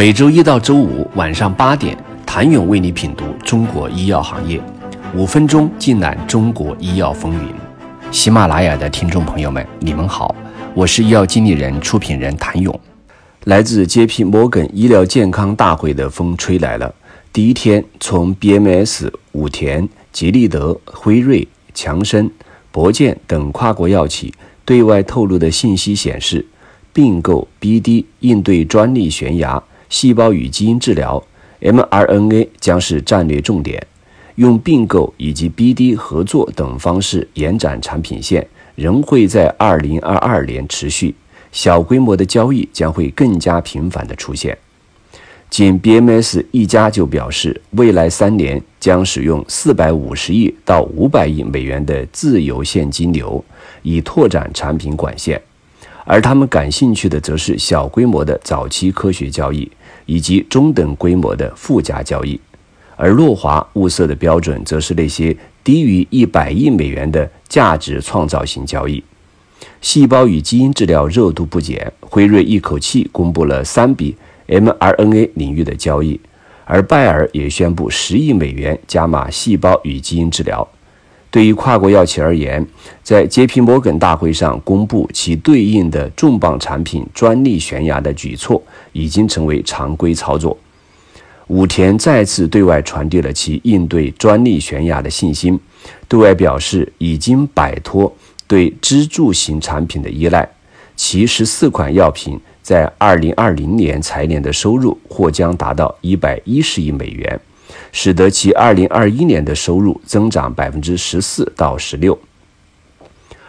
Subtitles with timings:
[0.00, 4.58] 每周一到周五晚上八点，谭勇为你品读中国医药行业，
[5.14, 7.52] 五分钟尽览中国医药风云。
[8.10, 10.34] 喜马拉雅的听众朋友们，你们好，
[10.72, 12.80] 我是医药经理人、出品人谭勇。
[13.44, 16.94] 来自 J.P.Morgan 医疗健康大会的风吹来了。
[17.30, 22.30] 第一天，从 BMS、武田、吉利德、辉瑞、强生、
[22.72, 24.32] 博健等跨国药企
[24.64, 26.46] 对外透露的信息显示，
[26.90, 29.62] 并购 BD 应对专利悬崖。
[29.90, 31.22] 细胞与基因治疗
[31.60, 33.86] （mRNA） 将是战略重点，
[34.36, 38.46] 用并购以及 BD 合作等方式延展产品线，
[38.76, 41.14] 仍会在2022年持续。
[41.52, 44.56] 小规模的交易将会更加频繁地出现。
[45.50, 53.44] 仅 BMS 一家就表示，未来三年将使用450亿到500亿美元的自由现金流，
[53.82, 55.42] 以拓展产品管线。
[56.04, 59.68] 而他们感兴趣的，则是小规模的早期科学交易。
[60.10, 62.40] 以及中等规模的附加交易，
[62.96, 69.00] 而诺华物色的标准则是那些低于一百亿美元的价值创造型交易。
[69.80, 74.16] 细胞与基因治疗热度不减，辉瑞一口气公布了三笔
[74.48, 76.20] mRNA 领域的交易，
[76.64, 80.66] 而拜耳也宣布十亿美元加码细胞与基因治疗。
[81.30, 82.66] 对于跨国药企而言，
[83.04, 83.60] 在 J.P.
[83.60, 88.60] 摩根大会上公布其对应的重磅产品专利悬崖的举措，
[88.92, 90.58] 已经成为常规操作。
[91.46, 95.58] 武田再次对外传递了其应对专利悬崖的信心，
[96.08, 98.12] 对外表示已经摆脱
[98.46, 100.48] 对支柱型产品的依赖，
[100.96, 107.40] 其十四款药品在二零二零年财年的收入或将达到一百一十亿美元。
[107.92, 112.18] 使得其二零二一年的收入增长百分之十四到十六，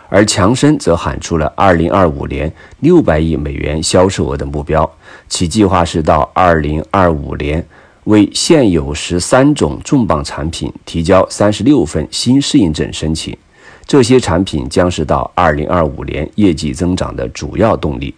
[0.09, 4.89] 而强生则喊出了二零二五年六百亿美元销售额的目标，
[5.29, 7.65] 其计划是到二零二五年
[8.05, 13.37] 为现有十三种重磅产品提交三十六份新适应症申请，
[13.85, 18.13] 这些产品将是到二零二五年业绩增长的主要动力。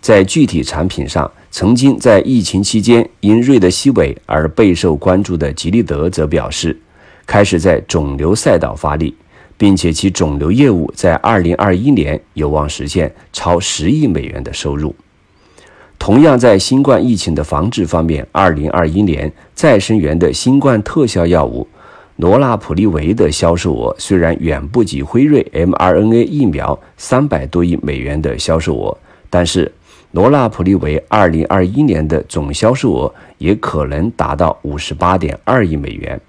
[0.00, 6.76] 在具体产品上，曾经在疫情期间因瑞德西韦而备受关注的吉利德则表示，
[7.26, 9.14] 开始在肿瘤赛道发力，
[9.56, 14.92] 并且其肿瘤业务在2021年有望实现超十亿美元的收入。
[15.96, 21.68] 同样在新冠疫情的防治方面，2021年再生源的新冠特效药物
[22.16, 28.98] 罗纳普利韦的销售额虽然远不及辉瑞 mRNA 疫苗三百多亿美元的销售额，
[29.30, 29.70] 但是。
[30.14, 36.20] 罗纳普利维二零二一年的总销售额也可能达到五十八点二亿美元，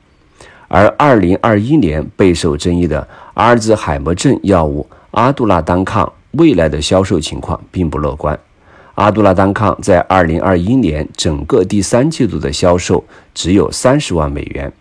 [0.68, 8.38] 而二零二一年备受争议的阿尔兹海默症药物阿杜拉单抗未来的销售情况并不乐观。
[8.96, 13.04] 阿杜拉单抗在二零二一年整个第三季度的销售
[13.36, 14.74] 只有三十万美元，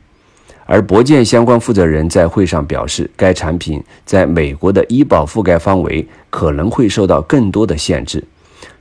[0.64, 8.24] 而博健相关负责人在会上表示，该产品在美国的医保覆盖范围可能会受到更多的限制。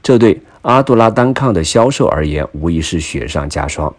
[0.04, 3.96] 这对阿杜拉单抗的销售而言，无疑是雪上加霜。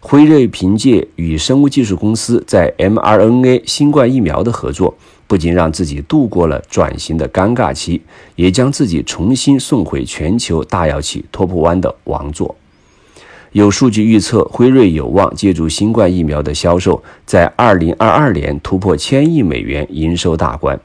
[0.00, 8.00] 辉瑞凭借与生物技术公司在 mRNA 新冠疫苗的合作，不仅让自己度过了转型的尴尬期，
[8.36, 12.56] 也将自己重新送回全球大药企 Top One 的王座。
[13.52, 20.78] 有数据预测，辉瑞有望借助新冠疫苗的销售，在2022年突破千亿美元营收大关。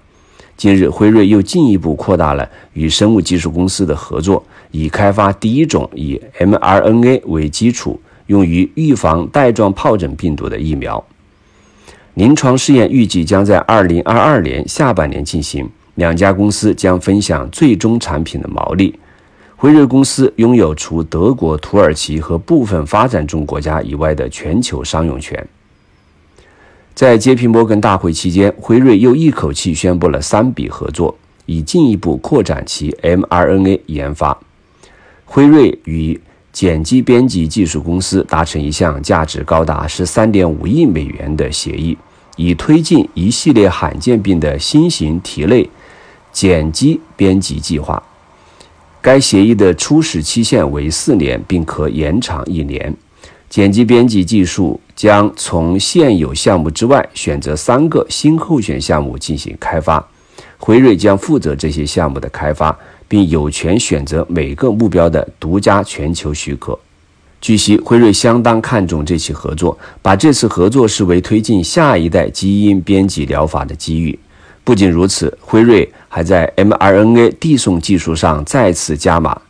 [0.58, 11.04] 近日，辉瑞又进一步扩大了与生物技术公司的合作，以开发第一种以 mRNA 为基础用于预防带状疱疹病毒的疫苗。
[12.14, 19.00] 临床试验预计将在2022年下半年进行，两家公司将分享最终产品的毛利。
[19.56, 25.48] 辉瑞公司拥有除德国、土耳其和部分发展中国家以外的全球商用权。
[26.94, 27.47] 在 J.P.
[27.47, 34.38] 摩根大会期间，辉瑞又一口气宣布了三笔合作，以进一步扩展其 mRNA 研发。
[35.25, 36.19] 辉瑞与
[36.53, 41.97] 碱基编辑技术公司达成一项价值高达十三点五亿美元的协议，
[42.35, 45.67] 以推进一系列罕见病的新型体内
[46.34, 48.03] 碱基编辑计划。
[49.02, 52.96] 该协议的初始期限为四年，并可延长一年。
[53.52, 60.02] 剪辑编辑技术将从现有项目之外选择三个新候选项目进行开发，
[60.58, 62.74] 辉瑞将负责这些项目的开发，
[63.09, 66.80] 并有权选择每个目标的独家全球许可。
[67.42, 74.18] 据悉，辉瑞相当看重这起合作，把这次合作视为推进下一代基因编辑疗法的机遇。
[74.64, 79.42] 不仅如此，辉瑞还在 mRNA 递送技术上再次加码。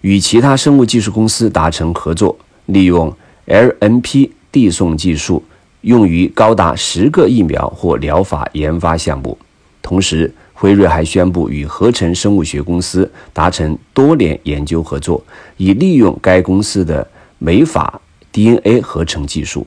[0.00, 2.36] 与其他生物技术公司达成合作，
[2.66, 3.14] 利用
[3.46, 5.42] LNP 递送技术
[5.82, 9.36] 用于高达十个疫苗或疗法研发项目。
[9.82, 15.22] 同时，辉瑞还宣布与合成生物学公司达成多年研究合作，
[15.58, 17.06] 以利用该公司的
[17.38, 18.00] 酶法
[18.32, 19.66] DNA 合成技术。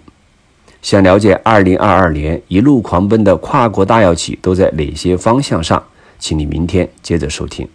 [0.82, 5.84] 想了解2022年一路狂奔的跨国大药企都在哪些方向上？
[6.18, 7.68] 请你明天接着收听。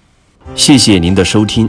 [0.57, 1.69] 谢谢您的收听。